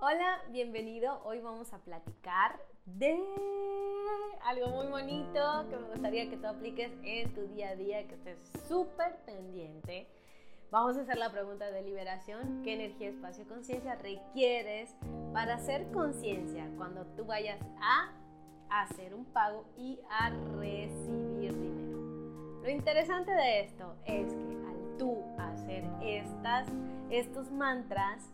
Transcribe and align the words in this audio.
Hola, 0.00 0.38
bienvenido. 0.50 1.20
Hoy 1.24 1.40
vamos 1.40 1.72
a 1.72 1.78
platicar 1.78 2.60
de 2.86 3.18
algo 4.44 4.68
muy 4.68 4.86
bonito 4.86 5.66
que 5.68 5.76
me 5.76 5.88
gustaría 5.88 6.30
que 6.30 6.36
tú 6.36 6.46
apliques 6.46 6.92
en 7.02 7.34
tu 7.34 7.48
día 7.48 7.70
a 7.70 7.74
día, 7.74 8.06
que 8.06 8.14
estés 8.14 8.38
súper 8.68 9.16
pendiente. 9.26 10.06
Vamos 10.70 10.96
a 10.96 11.00
hacer 11.00 11.18
la 11.18 11.32
pregunta 11.32 11.68
de 11.72 11.82
liberación. 11.82 12.62
¿Qué 12.62 12.74
energía, 12.74 13.08
espacio 13.08 13.42
y 13.42 13.46
conciencia 13.48 13.96
requieres 13.96 14.94
para 15.32 15.56
hacer 15.56 15.90
conciencia 15.90 16.70
cuando 16.76 17.04
tú 17.16 17.24
vayas 17.24 17.58
a 17.80 18.12
hacer 18.70 19.12
un 19.16 19.24
pago 19.24 19.64
y 19.76 19.98
a 20.08 20.30
recibir 20.30 21.60
dinero? 21.60 21.98
Lo 22.62 22.70
interesante 22.70 23.32
de 23.32 23.62
esto 23.62 23.96
es 24.04 24.32
que 24.32 24.56
al 24.68 24.96
tú 24.96 25.24
hacer 25.38 25.82
estas, 26.00 26.68
estos 27.10 27.50
mantras, 27.50 28.32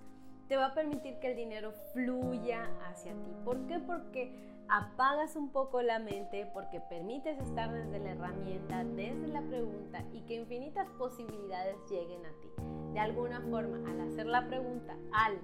te 0.49 0.57
va 0.57 0.67
a 0.67 0.75
permitir 0.75 1.19
que 1.19 1.31
el 1.31 1.37
dinero 1.37 1.73
fluya 1.93 2.69
hacia 2.87 3.13
ti. 3.13 3.33
¿Por 3.45 3.67
qué? 3.67 3.79
Porque 3.79 4.33
apagas 4.69 5.37
un 5.37 5.51
poco 5.51 5.83
la 5.83 5.99
mente, 5.99 6.47
porque 6.53 6.81
permites 6.81 7.39
estar 7.41 7.73
desde 7.73 7.99
la 7.99 8.13
herramienta, 8.13 8.85
desde 8.85 9.29
la 9.29 9.43
pregunta 9.43 10.05
y 10.13 10.23
que 10.23 10.35
infinitas 10.35 10.89
posibilidades 10.99 11.77
lleguen 11.91 12.25
a 12.27 12.33
ti. 12.41 12.49
De 12.93 13.01
alguna 13.01 13.41
forma, 13.43 13.91
al 13.91 14.01
hacer 14.01 14.27
la 14.27 14.47
pregunta, 14.47 14.97
al 15.13 15.39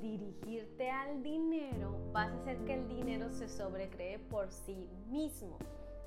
dirigirte 0.00 0.90
al 0.90 1.22
dinero, 1.22 1.98
vas 2.12 2.30
a 2.30 2.36
hacer 2.36 2.58
que 2.64 2.74
el 2.74 2.88
dinero 2.88 3.30
se 3.30 3.48
sobrecree 3.48 4.18
por 4.18 4.50
sí 4.50 4.88
mismo. 5.08 5.58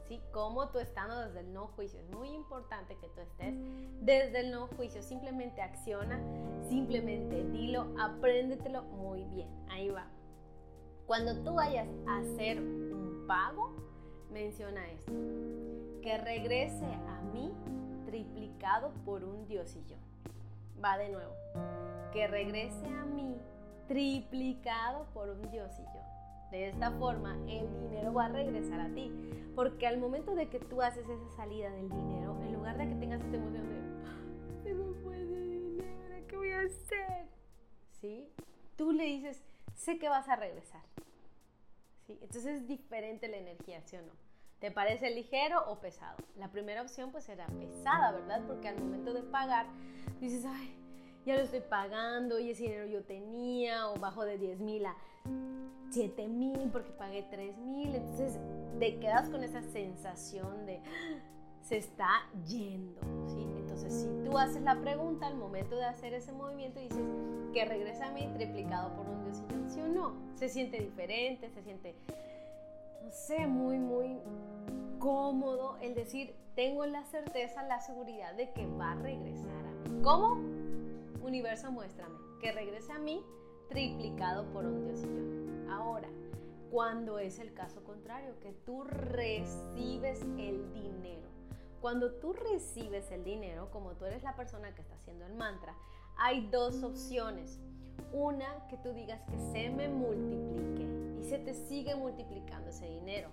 ¿Sí? 0.07 0.21
Como 0.31 0.69
tú 0.69 0.79
estando 0.79 1.19
desde 1.19 1.41
el 1.41 1.53
no 1.53 1.67
juicio. 1.67 1.99
Es 1.99 2.09
muy 2.09 2.29
importante 2.29 2.95
que 2.97 3.07
tú 3.09 3.21
estés 3.21 3.55
desde 4.01 4.41
el 4.41 4.51
no 4.51 4.67
juicio. 4.67 5.01
Simplemente 5.01 5.61
acciona, 5.61 6.19
simplemente 6.69 7.43
dilo, 7.45 7.87
apréndetelo 7.99 8.83
muy 8.83 9.23
bien. 9.25 9.49
Ahí 9.69 9.89
va. 9.89 10.07
Cuando 11.05 11.35
tú 11.43 11.55
vayas 11.55 11.87
a 12.07 12.19
hacer 12.19 12.59
un 12.59 13.25
pago, 13.27 13.75
menciona 14.31 14.89
esto. 14.89 15.11
Que 16.01 16.17
regrese 16.17 16.85
a 16.85 17.21
mí 17.33 17.51
triplicado 18.05 18.91
por 19.05 19.23
un 19.23 19.47
diosillón. 19.47 19.99
Va 20.83 20.97
de 20.97 21.09
nuevo. 21.09 21.33
Que 22.11 22.27
regrese 22.27 22.85
a 22.87 23.05
mí 23.05 23.37
triplicado 23.87 25.05
por 25.13 25.29
un 25.29 25.49
diosillón. 25.51 26.03
De 26.53 26.67
esta 26.67 26.91
forma, 26.91 27.35
el 27.47 27.67
dinero 27.79 28.13
va 28.13 28.25
a 28.25 28.29
regresar 28.29 28.79
a 28.79 28.93
ti. 28.93 29.11
Porque 29.55 29.87
al 29.87 29.97
momento 29.97 30.35
de 30.35 30.49
que 30.49 30.59
tú 30.59 30.83
haces 30.83 31.09
esa 31.09 31.29
salida 31.35 31.71
del 31.71 31.89
dinero, 31.89 32.39
en 32.43 32.53
lugar 32.53 32.77
de 32.77 32.87
que 32.89 32.93
tengas 32.93 33.21
esta 33.21 33.37
emoción 33.37 33.67
de, 33.67 33.75
ah, 34.05 34.61
se 34.61 34.73
me 34.75 34.93
fue 35.01 35.15
el 35.15 35.27
dinero, 35.29 36.27
¿qué 36.27 36.37
voy 36.37 36.51
a 36.51 36.59
hacer? 36.59 37.27
¿Sí? 37.89 38.29
Tú 38.75 38.91
le 38.91 39.05
dices, 39.05 39.43
sé 39.73 39.97
que 39.97 40.09
vas 40.09 40.29
a 40.29 40.35
regresar. 40.35 40.83
¿Sí? 42.05 42.19
Entonces 42.21 42.61
es 42.61 42.67
diferente 42.67 43.27
la 43.27 43.37
energía, 43.37 43.81
¿sí 43.81 43.95
o 43.95 44.03
no? 44.03 44.13
¿Te 44.59 44.69
parece 44.69 45.09
ligero 45.09 45.59
o 45.71 45.79
pesado? 45.79 46.17
La 46.35 46.51
primera 46.51 46.83
opción 46.83 47.11
pues 47.11 47.27
era 47.29 47.47
pesada, 47.47 48.11
¿verdad? 48.11 48.43
Porque 48.45 48.67
al 48.67 48.79
momento 48.79 49.11
de 49.11 49.23
pagar 49.23 49.65
dices, 50.21 50.45
ay, 50.45 50.77
ya 51.25 51.35
lo 51.35 51.41
estoy 51.41 51.61
pagando 51.61 52.39
y 52.39 52.51
ese 52.51 52.63
dinero 52.63 52.85
yo 52.85 53.03
tenía 53.03 53.89
o 53.89 53.99
bajo 53.99 54.25
de 54.25 54.37
10 54.37 54.59
mil 54.59 54.85
a 54.85 54.95
7 55.91 56.27
mil 56.27 56.69
porque 56.71 56.91
pagué 56.91 57.23
3 57.29 57.57
mil. 57.57 57.95
Entonces 57.95 58.39
te 58.79 58.99
quedas 58.99 59.29
con 59.29 59.43
esa 59.43 59.61
sensación 59.61 60.65
de 60.65 60.77
ah, 60.77 61.19
se 61.61 61.77
está 61.77 62.09
yendo. 62.47 63.01
Entonces 63.57 63.93
si 63.93 64.29
tú 64.29 64.37
haces 64.37 64.61
la 64.61 64.79
pregunta 64.81 65.27
al 65.27 65.35
momento 65.35 65.75
de 65.75 65.85
hacer 65.85 66.13
ese 66.13 66.31
movimiento 66.31 66.79
dices 66.79 67.03
que 67.53 67.65
regresa 67.65 68.07
a 68.07 68.11
mí 68.11 68.29
triplicado 68.33 68.95
por 68.95 69.07
un 69.07 69.23
dios 69.23 69.41
¿sí 69.67 69.81
o 69.81 69.87
no? 69.87 70.15
Se 70.35 70.49
siente 70.49 70.79
diferente, 70.79 71.49
se 71.49 71.63
siente, 71.63 71.95
no 73.03 73.11
sé, 73.11 73.47
muy, 73.47 73.79
muy 73.79 74.19
cómodo 74.99 75.77
el 75.81 75.95
decir 75.95 76.35
tengo 76.55 76.85
la 76.85 77.03
certeza, 77.05 77.63
la 77.63 77.79
seguridad 77.79 78.33
de 78.35 78.51
que 78.51 78.67
va 78.67 78.91
a 78.91 78.95
regresar 78.95 79.65
a 79.65 79.89
mí. 79.89 80.01
¿Cómo? 80.03 80.62
Universo, 81.23 81.71
muéstrame 81.71 82.15
que 82.41 82.51
regrese 82.51 82.91
a 82.91 82.99
mí 82.99 83.23
triplicado 83.69 84.45
por 84.51 84.65
un 84.65 84.83
dios 84.83 84.99
Ahora, 85.69 86.09
cuando 86.69 87.17
es 87.17 87.39
el 87.39 87.53
caso 87.53 87.83
contrario, 87.83 88.39
que 88.41 88.51
tú 88.51 88.83
recibes 88.83 90.21
el 90.37 90.73
dinero. 90.73 91.27
Cuando 91.81 92.11
tú 92.15 92.33
recibes 92.33 93.09
el 93.11 93.23
dinero, 93.23 93.71
como 93.71 93.93
tú 93.93 94.05
eres 94.05 94.23
la 94.23 94.35
persona 94.35 94.75
que 94.75 94.81
está 94.81 94.95
haciendo 94.95 95.25
el 95.25 95.33
mantra, 95.33 95.75
hay 96.17 96.47
dos 96.51 96.83
opciones. 96.83 97.59
Una, 98.11 98.67
que 98.67 98.77
tú 98.77 98.91
digas 98.93 99.21
que 99.29 99.37
se 99.51 99.69
me 99.69 99.87
multiplique 99.87 100.87
y 101.19 101.23
se 101.23 101.39
te 101.39 101.53
sigue 101.53 101.95
multiplicando 101.95 102.69
ese 102.69 102.87
dinero. 102.87 103.29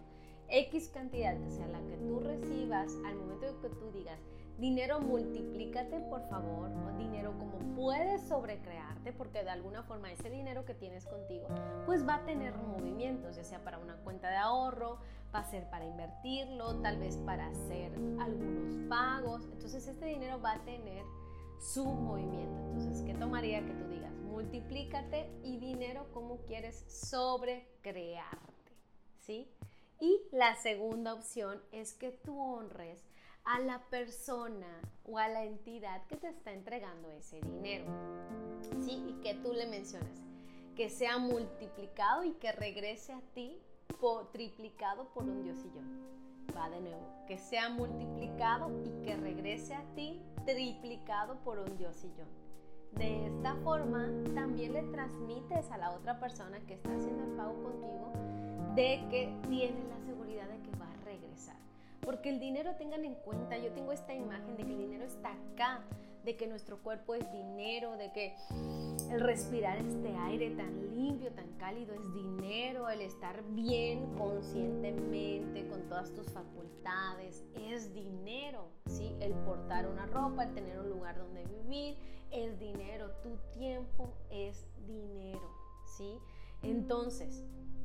X 0.48 0.88
cantidad, 0.88 1.38
que 1.38 1.50
sea 1.50 1.66
la 1.68 1.80
que 1.80 1.96
tú 1.96 2.20
recibas, 2.20 2.92
al 3.04 3.16
momento 3.16 3.60
que 3.60 3.68
tú 3.68 3.90
digas, 3.92 4.20
dinero 4.58 5.00
multiplícate 5.00 6.00
por 6.00 6.22
favor, 6.28 6.70
o 6.70 6.98
dinero 6.98 7.32
como 7.38 7.58
puedes 7.74 8.22
sobrecrearte, 8.22 9.12
porque 9.12 9.42
de 9.42 9.50
alguna 9.50 9.82
forma 9.82 10.12
ese 10.12 10.28
dinero 10.30 10.64
que 10.64 10.74
tienes 10.74 11.06
contigo, 11.06 11.48
pues 11.86 12.06
va 12.06 12.16
a 12.16 12.24
tener 12.24 12.56
movimientos, 12.56 13.36
ya 13.36 13.44
sea 13.44 13.62
para 13.64 13.78
una 13.78 13.96
cuenta 13.96 14.28
de 14.28 14.36
ahorro, 14.36 14.98
va 15.34 15.40
a 15.40 15.44
ser 15.44 15.68
para 15.70 15.86
invertirlo, 15.86 16.76
tal 16.80 16.98
vez 16.98 17.16
para 17.18 17.46
hacer 17.46 17.92
algunos 18.20 18.88
pagos, 18.88 19.44
entonces 19.52 19.86
este 19.86 20.06
dinero 20.06 20.40
va 20.40 20.54
a 20.54 20.64
tener 20.64 21.04
su 21.60 21.84
movimiento. 21.84 22.58
Entonces, 22.72 23.02
¿qué 23.02 23.14
tomaría 23.14 23.64
que 23.64 23.72
tú 23.72 23.86
digas? 23.88 24.12
Multiplícate 24.14 25.30
y 25.42 25.58
dinero 25.58 26.06
como 26.12 26.38
quieres 26.46 26.84
sobrecrearte, 26.88 28.72
¿sí? 29.18 29.50
Y 30.00 30.22
la 30.32 30.56
segunda 30.56 31.12
opción 31.12 31.62
es 31.72 31.92
que 31.92 32.10
tú 32.10 32.40
honres 32.40 33.04
a 33.44 33.58
la 33.60 33.80
persona 33.90 34.80
o 35.04 35.18
a 35.18 35.28
la 35.28 35.44
entidad 35.44 36.06
que 36.06 36.16
te 36.16 36.28
está 36.28 36.52
entregando 36.52 37.10
ese 37.10 37.40
dinero. 37.40 37.84
¿Sí? 38.80 39.04
Y 39.08 39.20
que 39.22 39.34
tú 39.34 39.52
le 39.52 39.66
mencionas 39.66 40.22
que 40.76 40.88
sea 40.88 41.18
multiplicado 41.18 42.24
y 42.24 42.32
que 42.32 42.52
regrese 42.52 43.12
a 43.12 43.20
ti 43.34 43.60
triplicado 44.32 45.12
por 45.12 45.24
un 45.24 45.42
diosillón. 45.42 45.84
Va 46.56 46.70
de 46.70 46.80
nuevo, 46.80 47.06
que 47.26 47.36
sea 47.36 47.68
multiplicado 47.68 48.70
y 48.84 49.04
que 49.04 49.16
regrese 49.16 49.74
a 49.74 49.84
ti 49.94 50.22
triplicado 50.46 51.36
por 51.44 51.58
un 51.58 51.76
diosillón. 51.76 52.28
De 52.92 53.26
esta 53.26 53.54
forma, 53.56 54.08
también 54.34 54.72
le 54.72 54.82
transmites 54.84 55.70
a 55.70 55.78
la 55.78 55.90
otra 55.90 56.18
persona 56.18 56.58
que 56.60 56.74
está 56.74 56.94
haciendo 56.94 57.24
el 57.24 57.30
pago 57.36 57.62
contigo 57.62 58.12
de 58.74 59.06
que 59.10 59.32
tiene 59.48 59.84
la 59.88 60.00
seguridad 60.00 60.48
de 60.48 60.62
que 60.62 60.70
va. 60.76 60.89
Porque 62.10 62.28
el 62.28 62.40
dinero 62.40 62.74
tengan 62.74 63.04
en 63.04 63.14
cuenta, 63.14 63.56
yo 63.56 63.70
tengo 63.70 63.92
esta 63.92 64.12
imagen 64.12 64.56
de 64.56 64.64
que 64.64 64.72
el 64.72 64.78
dinero 64.78 65.04
está 65.04 65.30
acá, 65.30 65.84
de 66.24 66.34
que 66.34 66.48
nuestro 66.48 66.82
cuerpo 66.82 67.14
es 67.14 67.30
dinero, 67.30 67.96
de 67.96 68.10
que 68.10 68.34
el 69.12 69.20
respirar 69.20 69.78
este 69.78 70.08
aire 70.16 70.50
tan 70.56 70.92
limpio, 70.92 71.30
tan 71.30 71.46
cálido 71.58 71.94
es 71.94 72.12
dinero, 72.12 72.90
el 72.90 73.02
estar 73.02 73.44
bien 73.50 74.12
conscientemente 74.16 75.68
con 75.68 75.82
todas 75.88 76.12
tus 76.12 76.28
facultades 76.32 77.44
es 77.54 77.94
dinero, 77.94 78.72
¿sí? 78.86 79.14
El 79.20 79.32
portar 79.32 79.86
una 79.86 80.06
ropa, 80.06 80.42
el 80.42 80.52
tener 80.52 80.80
un 80.80 80.90
lugar 80.90 81.16
donde 81.16 81.44
vivir 81.44 81.96
es 82.32 82.58
dinero, 82.58 83.12
tu 83.22 83.36
tiempo 83.56 84.14
es 84.30 84.66
dinero, 84.84 85.48
¿sí? 85.96 86.18
Entonces, 86.64 87.44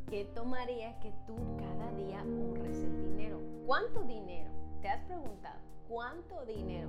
¿qué 0.10 0.26
tomaría 0.26 1.00
que 1.00 1.14
tú 1.28 1.36
cada 1.60 1.92
día 1.92 2.24
honres 2.24 2.80
el 2.80 2.98
dinero? 2.98 3.25
¿Cuánto 3.66 4.04
dinero? 4.04 4.52
¿Te 4.80 4.90
has 4.90 5.02
preguntado 5.06 5.60
cuánto 5.88 6.46
dinero 6.46 6.88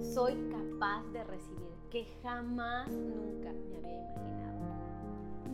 soy 0.00 0.34
capaz 0.50 1.04
de 1.12 1.22
recibir 1.22 1.68
que 1.90 2.06
jamás, 2.22 2.88
nunca 2.88 3.52
me 3.52 3.76
había 3.76 4.10
imaginado? 4.10 4.58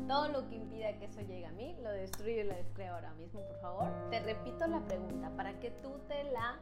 Todo 0.07 0.29
lo 0.29 0.49
que 0.49 0.55
impida 0.55 0.97
que 0.97 1.07
eso 1.07 1.23
llegue 1.23 1.47
a 1.47 1.51
mí, 1.51 1.75
lo 1.83 1.91
destruyo 1.91 2.43
y 2.43 2.45
lo 2.45 2.55
descreo 2.55 2.95
ahora 2.95 3.13
mismo, 3.15 3.41
por 3.41 3.57
favor. 3.61 4.11
Te 4.11 4.21
repito 4.21 4.65
la 4.69 4.79
pregunta 4.85 5.31
para 5.37 5.59
que 5.59 5.73
tú 5.73 5.91
te 6.07 6.23
la 6.31 6.61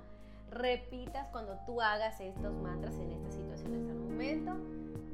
repitas 0.50 1.28
cuando 1.28 1.58
tú 1.66 1.82
hagas 1.82 2.18
estos 2.22 2.54
mantras 2.62 2.94
en 2.98 3.10
esta 3.12 3.30
situación, 3.30 3.74
en 3.74 3.80
este 3.80 3.94
momento 3.94 4.54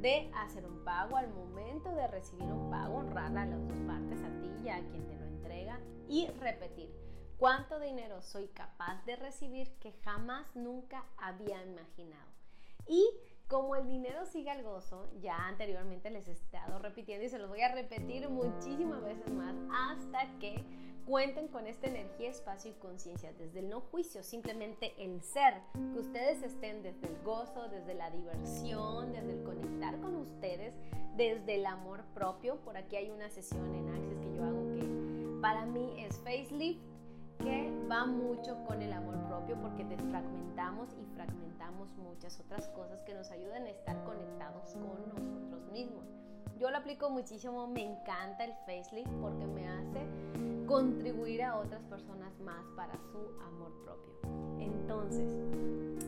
de 0.00 0.30
hacer 0.36 0.64
un 0.64 0.84
pago, 0.84 1.16
al 1.16 1.28
momento 1.30 1.92
de 1.96 2.06
recibir 2.06 2.46
un 2.46 2.70
pago, 2.70 2.98
honrar 2.98 3.36
a 3.36 3.46
las 3.46 3.68
dos 3.68 3.78
partes, 3.88 4.22
a 4.22 4.40
ti 4.40 4.52
y 4.62 4.68
a 4.68 4.78
quien 4.88 5.04
te 5.08 5.16
lo 5.16 5.26
entrega 5.26 5.80
y 6.08 6.28
repetir 6.38 7.07
cuánto 7.38 7.78
dinero 7.78 8.20
soy 8.20 8.48
capaz 8.48 9.04
de 9.04 9.16
recibir 9.16 9.72
que 9.78 9.92
jamás 10.04 10.54
nunca 10.54 11.04
había 11.16 11.64
imaginado. 11.64 12.26
Y 12.86 13.08
como 13.46 13.76
el 13.76 13.88
dinero 13.88 14.26
sigue 14.26 14.50
al 14.50 14.62
gozo, 14.62 15.08
ya 15.20 15.36
anteriormente 15.46 16.10
les 16.10 16.28
he 16.28 16.32
estado 16.32 16.78
repitiendo 16.78 17.24
y 17.24 17.28
se 17.28 17.38
los 17.38 17.48
voy 17.48 17.62
a 17.62 17.72
repetir 17.72 18.28
muchísimas 18.28 19.02
veces 19.02 19.30
más 19.32 19.54
hasta 19.72 20.38
que 20.38 20.64
cuenten 21.06 21.48
con 21.48 21.66
esta 21.66 21.86
energía, 21.86 22.28
espacio 22.28 22.70
y 22.70 22.74
conciencia 22.74 23.32
desde 23.32 23.60
el 23.60 23.70
no 23.70 23.80
juicio, 23.80 24.22
simplemente 24.22 24.92
el 24.98 25.22
ser, 25.22 25.54
que 25.72 26.00
ustedes 26.00 26.42
estén 26.42 26.82
desde 26.82 27.06
el 27.06 27.18
gozo, 27.22 27.68
desde 27.68 27.94
la 27.94 28.10
diversión, 28.10 29.12
desde 29.12 29.32
el 29.32 29.42
conectar 29.44 29.98
con 30.00 30.16
ustedes, 30.16 30.74
desde 31.16 31.54
el 31.54 31.64
amor 31.64 32.04
propio. 32.12 32.56
Por 32.56 32.76
aquí 32.76 32.96
hay 32.96 33.08
una 33.10 33.30
sesión 33.30 33.74
en 33.74 33.88
Access 33.88 34.18
que 34.18 34.34
yo 34.34 34.44
hago 34.44 34.70
que 34.74 35.40
para 35.40 35.64
mí 35.64 35.94
es 36.04 36.18
facelift, 36.18 36.82
que 37.38 37.72
va 37.90 38.04
mucho 38.06 38.56
con 38.66 38.82
el 38.82 38.92
amor 38.92 39.16
propio 39.28 39.56
porque 39.60 39.84
desfragmentamos 39.84 40.88
y 41.00 41.04
fragmentamos 41.14 41.88
muchas 41.96 42.40
otras 42.40 42.68
cosas 42.68 43.02
que 43.02 43.14
nos 43.14 43.30
ayudan 43.30 43.64
a 43.64 43.70
estar 43.70 44.02
conectados 44.04 44.74
con 44.74 45.08
nosotros 45.08 45.72
mismos. 45.72 46.04
Yo 46.58 46.70
lo 46.70 46.78
aplico 46.78 47.08
muchísimo, 47.08 47.68
me 47.68 47.84
encanta 47.84 48.44
el 48.44 48.52
facelift 48.66 49.12
porque 49.20 49.46
me 49.46 49.68
hace 49.68 50.06
contribuir 50.66 51.44
a 51.44 51.56
otras 51.56 51.82
personas 51.84 52.36
más 52.40 52.64
para 52.76 52.94
su 52.94 53.18
amor 53.42 53.72
propio. 53.84 54.18
Entonces, 54.58 55.30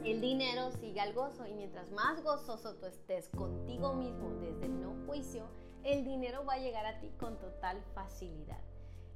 el 0.05 0.21
dinero 0.21 0.73
sigue 0.73 1.01
al 1.01 1.13
gozo 1.13 1.47
y 1.47 1.55
mientras 1.55 1.91
más 1.93 2.23
gozoso 2.25 2.75
tú 2.75 2.87
estés 2.87 3.29
contigo 3.29 3.95
mismo 3.95 4.31
desde 4.41 4.67
el 4.67 4.81
no 4.81 4.95
juicio, 5.07 5.45
el 5.85 6.05
dinero 6.05 6.45
va 6.45 6.55
a 6.55 6.59
llegar 6.59 6.85
a 6.85 6.99
ti 7.01 7.11
con 7.19 7.39
total 7.39 7.81
facilidad. 7.95 8.59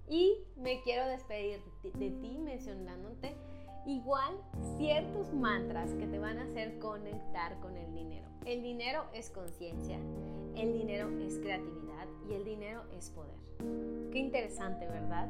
Y 0.09 0.39
me 0.57 0.83
quiero 0.83 1.07
despedir 1.09 1.61
de 1.83 2.11
ti 2.11 2.39
mencionándote 2.39 3.35
igual 3.87 4.35
ciertos 4.77 5.33
mantras 5.33 5.93
que 5.95 6.07
te 6.07 6.19
van 6.19 6.39
a 6.39 6.45
hacer 6.45 6.79
conectar 6.79 7.59
con 7.61 7.77
el 7.77 7.93
dinero. 7.95 8.27
El 8.45 8.63
dinero 8.63 9.05
es 9.13 9.31
conciencia, 9.31 9.99
el 10.57 10.73
dinero 10.73 11.09
es 11.21 11.39
creatividad 11.39 12.07
y 12.29 12.35
el 12.35 12.45
dinero 12.45 12.83
es 12.97 13.11
poder. 13.11 13.35
Qué 14.13 14.19
interesante, 14.19 14.87
¿verdad? 14.87 15.29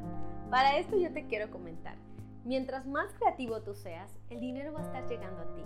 Para 0.51 0.79
esto 0.79 0.97
yo 0.97 1.13
te 1.13 1.27
quiero 1.27 1.51
comentar. 1.51 1.97
Mientras 2.45 2.87
más 2.87 3.13
creativo 3.15 3.63
tú 3.63 3.75
seas, 3.75 4.15
el 4.29 4.41
dinero 4.41 4.73
va 4.73 4.81
a 4.81 4.85
estar 4.85 5.09
llegando 5.09 5.43
a 5.43 5.55
ti. 5.55 5.63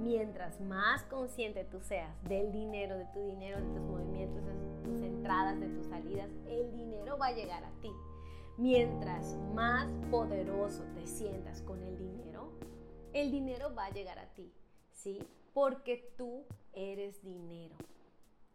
Mientras 0.00 0.60
más 0.60 1.02
consciente 1.04 1.64
tú 1.64 1.80
seas 1.80 2.10
del 2.24 2.52
dinero, 2.52 2.98
de 2.98 3.06
tu 3.06 3.20
dinero, 3.20 3.58
de 3.58 3.72
tus 3.72 3.80
movimientos, 3.80 4.44
de 4.44 4.52
tus 4.84 5.02
entradas, 5.02 5.58
de 5.60 5.68
tus 5.68 5.86
salidas, 5.86 6.28
el 6.46 6.76
dinero 6.76 7.16
va 7.16 7.28
a 7.28 7.32
llegar 7.32 7.64
a 7.64 7.70
ti. 7.80 7.90
Mientras 8.56 9.36
más 9.52 9.90
poderoso 10.12 10.84
te 10.94 11.06
sientas 11.06 11.60
con 11.62 11.82
el 11.82 11.98
dinero, 11.98 12.52
el 13.12 13.32
dinero 13.32 13.74
va 13.74 13.86
a 13.86 13.90
llegar 13.90 14.18
a 14.18 14.32
ti, 14.34 14.52
¿sí? 14.92 15.18
Porque 15.52 16.12
tú 16.16 16.44
eres 16.72 17.22
dinero. 17.24 17.74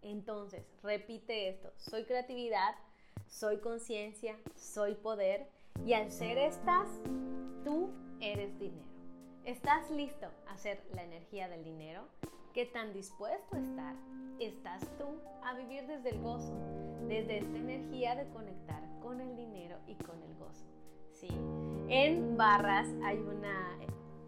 Entonces, 0.01 0.65
repite 0.81 1.49
esto, 1.49 1.73
soy 1.75 2.05
creatividad, 2.05 2.75
soy 3.27 3.57
conciencia, 3.57 4.37
soy 4.55 4.95
poder 4.95 5.49
y 5.85 5.91
al 5.93 6.11
ser 6.11 6.37
estas, 6.37 6.87
tú 7.65 7.89
eres 8.21 8.57
dinero. 8.57 8.87
¿Estás 9.43 9.91
listo 9.91 10.27
a 10.47 10.53
hacer 10.53 10.81
la 10.93 11.03
energía 11.03 11.49
del 11.49 11.65
dinero? 11.65 12.03
¿Qué 12.53 12.65
tan 12.65 12.93
dispuesto 12.93 13.57
a 13.57 13.59
estar 13.59 13.95
estás 14.39 14.81
tú 14.97 15.19
a 15.43 15.53
vivir 15.55 15.85
desde 15.87 16.11
el 16.11 16.21
gozo, 16.21 16.53
desde 17.07 17.39
esta 17.39 17.57
energía 17.57 18.15
de 18.15 18.29
conectar 18.29 18.78
con 19.09 19.21
el 19.21 19.35
dinero 19.35 19.79
y 19.87 19.95
con 19.95 20.21
el 20.21 20.35
gozo? 20.35 20.67
¿sí? 21.13 21.29
En 21.87 22.37
barras 22.37 22.87
hay 23.03 23.17
una 23.17 23.75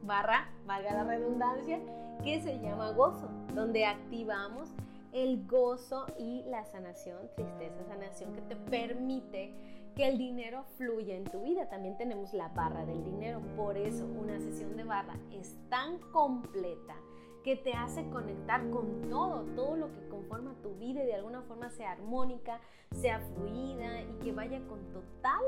barra, 0.02 0.50
valga 0.66 0.92
la 0.92 1.04
redundancia, 1.04 1.80
que 2.24 2.42
se 2.42 2.60
llama 2.60 2.90
gozo, 2.94 3.30
donde 3.54 3.86
activamos 3.86 4.74
el 5.12 5.46
gozo 5.46 6.08
y 6.18 6.42
la 6.48 6.66
sanación, 6.66 7.30
tristeza, 7.36 7.84
sanación 7.90 8.34
que 8.34 8.42
te 8.42 8.56
permite 8.56 9.54
que 9.96 10.08
el 10.08 10.18
dinero 10.18 10.64
fluya 10.78 11.16
en 11.16 11.26
tu 11.26 11.44
vida. 11.44 11.70
También 11.70 11.96
tenemos 11.98 12.34
la 12.34 12.48
barra 12.48 12.84
del 12.84 13.04
dinero. 13.04 13.40
Por 13.56 13.78
eso 13.78 14.06
una 14.06 14.40
sesión 14.40 14.78
de 14.78 14.84
barra 14.84 15.16
es 15.32 15.60
tan 15.70 16.00
completa 16.12 16.96
que 17.44 17.56
te 17.56 17.74
hace 17.74 18.08
conectar 18.10 18.70
con 18.70 19.10
todo, 19.10 19.44
todo 19.56 19.76
lo 19.76 19.92
que 19.92 20.08
conforma 20.10 20.56
tu 20.62 20.76
vida 20.76 21.04
y 21.04 21.08
de 21.08 21.16
alguna 21.16 21.42
forma 21.42 21.70
sea 21.70 21.92
armónica, 21.92 22.60
sea 22.92 23.20
fluida 23.20 24.02
y 24.02 24.14
que 24.24 24.32
vaya 24.32 24.60
con 24.68 24.80
total 24.92 25.42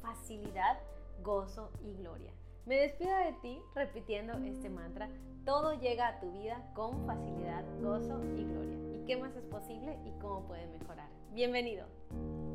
facilidad, 0.00 0.78
gozo 1.22 1.70
y 1.84 1.94
gloria. 1.94 2.32
Me 2.64 2.76
despido 2.76 3.16
de 3.16 3.32
ti 3.42 3.60
repitiendo 3.74 4.32
este 4.38 4.68
mantra. 4.68 5.08
Todo 5.44 5.78
llega 5.78 6.08
a 6.08 6.20
tu 6.20 6.32
vida 6.32 6.72
con 6.74 7.06
facilidad, 7.06 7.64
gozo 7.80 8.20
y 8.36 8.44
gloria. 8.44 8.76
¿Y 8.96 9.04
qué 9.06 9.16
más 9.16 9.34
es 9.36 9.44
posible 9.44 9.96
y 10.04 10.10
cómo 10.20 10.42
puede 10.48 10.66
mejorar? 10.66 11.08
Bienvenido. 11.32 11.86